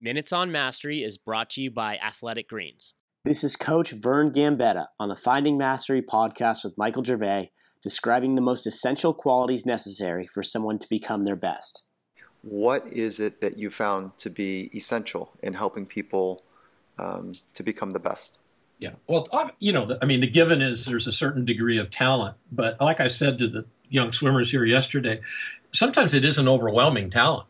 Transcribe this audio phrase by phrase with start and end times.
[0.00, 2.94] Minutes on Mastery is brought to you by Athletic Greens.
[3.24, 7.50] This is Coach Vern Gambetta on the Finding Mastery podcast with Michael Gervais,
[7.82, 11.82] describing the most essential qualities necessary for someone to become their best.
[12.42, 16.44] What is it that you found to be essential in helping people
[16.96, 18.38] um, to become the best?
[18.78, 18.92] Yeah.
[19.08, 19.26] Well,
[19.58, 23.00] you know, I mean, the given is there's a certain degree of talent, but like
[23.00, 25.22] I said to the young swimmers here yesterday,
[25.72, 27.48] sometimes it is an overwhelming talent.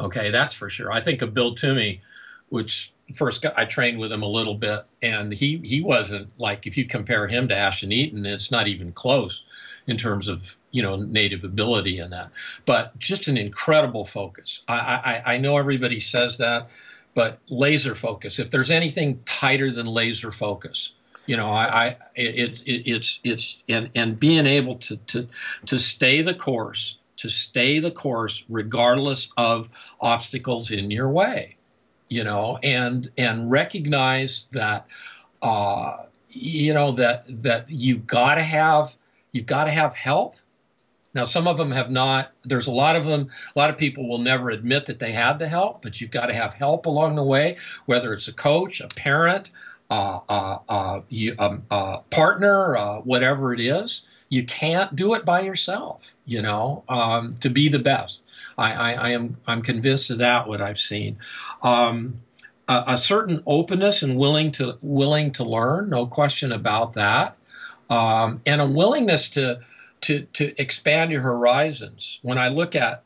[0.00, 0.90] Okay, that's for sure.
[0.90, 2.00] I think of Bill Toomey,
[2.48, 6.76] which first I trained with him a little bit, and he he wasn't like if
[6.76, 9.42] you compare him to Ashton Eaton, it's not even close
[9.86, 12.30] in terms of you know native ability in that.
[12.64, 14.64] But just an incredible focus.
[14.66, 16.70] I I, I know everybody says that,
[17.14, 18.38] but laser focus.
[18.38, 20.92] If there's anything tighter than laser focus,
[21.26, 25.28] you know, I, I it, it, it's it's and and being able to to
[25.66, 29.68] to stay the course to stay the course regardless of
[30.00, 31.56] obstacles in your way
[32.08, 34.86] you know and and recognize that
[35.42, 35.96] uh
[36.32, 38.96] you know that that you've got to have
[39.32, 40.36] you've got to have help.
[41.12, 44.08] Now some of them have not there's a lot of them a lot of people
[44.08, 47.16] will never admit that they had the help but you've got to have help along
[47.16, 49.50] the way whether it's a coach a parent
[49.90, 51.00] uh, uh, uh,
[51.38, 56.84] um, uh, partner uh, whatever it is you can't do it by yourself, you know,
[56.88, 58.22] um, to be the best.
[58.56, 60.46] I, I, I, am I'm convinced of that.
[60.46, 61.18] What I've seen,
[61.62, 62.20] um,
[62.68, 67.36] a, a, certain openness and willing to willing to learn, no question about that,
[67.90, 69.58] um, and a willingness to
[70.02, 72.20] to to expand your horizons.
[72.22, 73.02] When I look at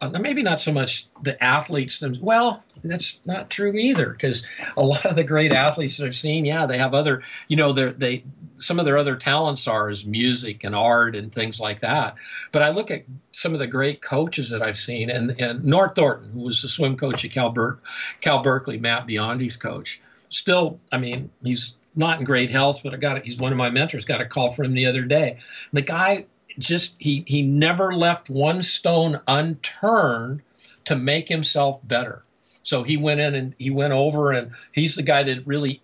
[0.00, 2.24] uh, maybe not so much the athletes themselves.
[2.24, 4.46] Well, that's not true either because
[4.76, 7.72] a lot of the great athletes that I've seen, yeah, they have other, you know,
[7.72, 8.24] they
[8.56, 12.16] some of their other talents are is music and art and things like that.
[12.52, 15.94] But I look at some of the great coaches that I've seen, and and Nort
[15.94, 17.80] Thornton, who was the swim coach at Cal, Ber-
[18.20, 22.96] Cal Berkeley, Matt Biondi's coach, still, I mean, he's not in great health, but I
[22.96, 23.24] got it.
[23.24, 24.04] he's one of my mentors.
[24.04, 25.38] Got a call from him the other day.
[25.72, 26.26] The guy
[26.58, 30.42] just he he never left one stone unturned
[30.84, 32.22] to make himself better.
[32.62, 35.80] So he went in and he went over and he's the guy that really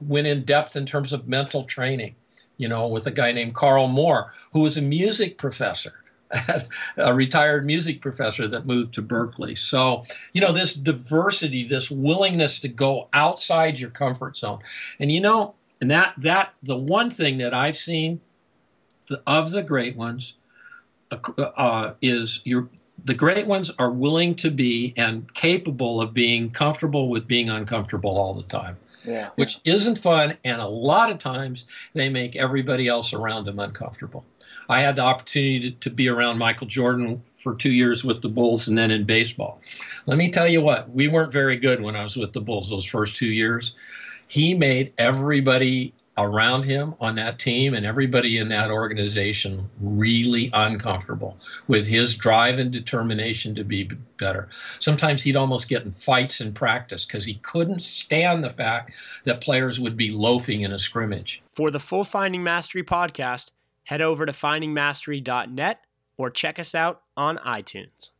[0.00, 2.16] went in depth in terms of mental training,
[2.56, 6.02] you know, with a guy named Carl Moore, who was a music professor.
[6.96, 9.54] a retired music professor that moved to Berkeley.
[9.54, 10.02] So,
[10.32, 14.58] you know, this diversity, this willingness to go outside your comfort zone.
[14.98, 18.20] And you know, and that that the one thing that I've seen
[19.26, 20.34] of the great ones
[21.10, 22.68] uh, is your
[23.04, 28.16] the great ones are willing to be and capable of being comfortable with being uncomfortable
[28.18, 28.78] all the time.
[29.04, 29.30] Yeah.
[29.36, 31.64] Which isn't fun, and a lot of times
[31.94, 34.24] they make everybody else around them uncomfortable.
[34.68, 38.28] I had the opportunity to, to be around Michael Jordan for two years with the
[38.28, 39.60] Bulls and then in baseball.
[40.06, 42.70] Let me tell you what, we weren't very good when I was with the Bulls
[42.70, 43.76] those first two years.
[44.26, 51.36] He made everybody around him on that team and everybody in that organization really uncomfortable
[51.68, 53.84] with his drive and determination to be
[54.16, 54.48] better.
[54.78, 58.92] Sometimes he'd almost get in fights in practice because he couldn't stand the fact
[59.24, 61.42] that players would be loafing in a scrimmage.
[61.46, 63.50] For the full Finding Mastery podcast,
[63.84, 65.80] head over to findingmastery.net
[66.16, 68.10] or check us out on iTunes.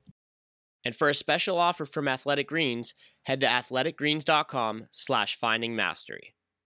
[0.84, 6.35] And for a special offer from Athletic Greens, head to athleticgreens.com slash findingmastery.